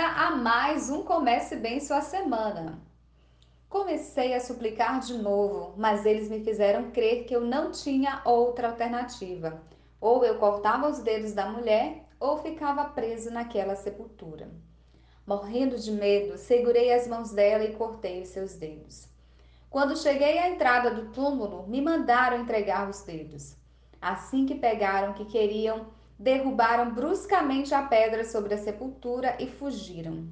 [0.00, 2.80] a mais um Comece Bem Sua Semana.
[3.68, 8.68] Comecei a suplicar de novo, mas eles me fizeram crer que eu não tinha outra
[8.68, 9.60] alternativa.
[10.00, 14.48] Ou eu cortava os dedos da mulher, ou ficava preso naquela sepultura.
[15.26, 19.06] Morrendo de medo, segurei as mãos dela e cortei os seus dedos.
[19.68, 23.58] Quando cheguei à entrada do túmulo, me mandaram entregar os dedos.
[24.00, 25.84] Assim que pegaram que queriam,
[26.18, 30.28] derrubaram bruscamente a pedra sobre a sepultura e fugiram.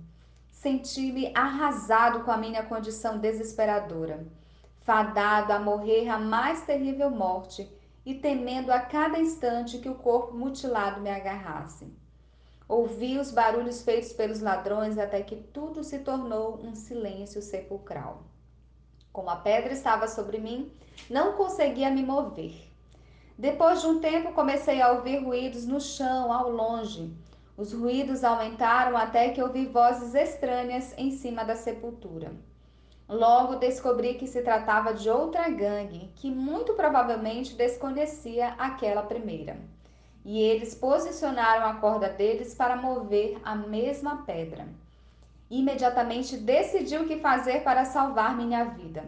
[0.50, 4.26] Senti-me arrasado com a minha condição desesperadora,
[4.80, 7.68] fadado a morrer a mais terrível morte
[8.06, 11.86] e temendo a cada instante que o corpo mutilado me agarrasse.
[12.68, 18.22] Ouvi os barulhos feitos pelos ladrões até que tudo se tornou um silêncio sepulcral.
[19.12, 20.72] Como a pedra estava sobre mim,
[21.10, 22.71] não conseguia me mover.
[23.42, 27.12] Depois de um tempo, comecei a ouvir ruídos no chão, ao longe.
[27.56, 32.30] Os ruídos aumentaram até que ouvi vozes estranhas em cima da sepultura.
[33.08, 39.56] Logo descobri que se tratava de outra gangue, que muito provavelmente desconhecia aquela primeira.
[40.24, 44.68] E eles posicionaram a corda deles para mover a mesma pedra.
[45.50, 49.02] Imediatamente decidi o que fazer para salvar minha vida.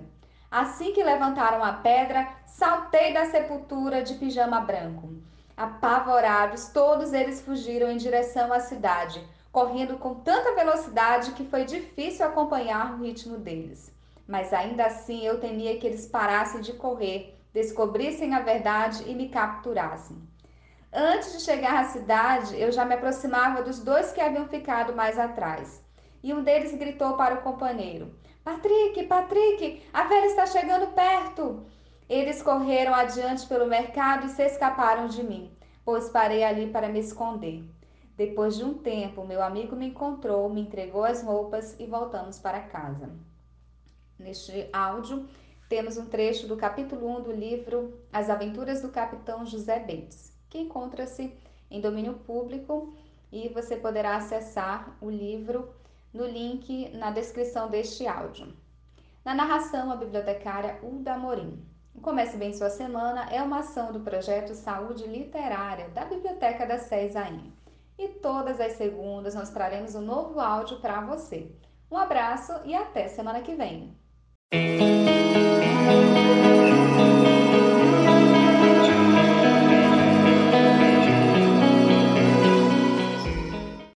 [0.55, 5.13] Assim que levantaram a pedra, saltei da sepultura de pijama branco.
[5.57, 12.25] Apavorados, todos eles fugiram em direção à cidade, correndo com tanta velocidade que foi difícil
[12.25, 13.93] acompanhar o ritmo deles.
[14.29, 19.31] Mas ainda assim eu temia que eles parassem de correr, descobrissem a verdade e me
[19.31, 20.17] capturassem.
[20.93, 25.19] Antes de chegar à cidade, eu já me aproximava dos dois que haviam ficado mais
[25.19, 25.83] atrás.
[26.23, 28.15] E um deles gritou para o companheiro:
[28.45, 31.65] Patrick, Patrick, a velha está chegando perto.
[32.07, 35.51] Eles correram adiante pelo mercado e se escaparam de mim,
[35.83, 37.65] pois parei ali para me esconder.
[38.15, 42.61] Depois de um tempo, meu amigo me encontrou, me entregou as roupas e voltamos para
[42.61, 43.11] casa.
[44.19, 45.27] Neste áudio,
[45.67, 50.59] temos um trecho do capítulo 1 do livro As Aventuras do Capitão José Bates, que
[50.59, 51.33] encontra-se
[51.71, 52.95] em domínio público
[53.33, 55.75] e você poderá acessar o livro
[56.15, 58.55] no link na descrição deste áudio.
[59.25, 61.63] Na narração, a bibliotecária Uda Morim.
[62.01, 67.53] Comece Bem Sua Semana é uma ação do projeto Saúde Literária da Biblioteca da CESAM.
[67.99, 71.51] E todas as segundas nós traremos um novo áudio para você.
[71.91, 73.97] Um abraço e até semana que vem!